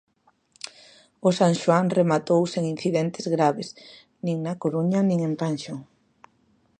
[1.27, 3.67] O San Xoán rematou sen incidentes graves
[4.25, 5.79] nin na Coruña nin en Panxón.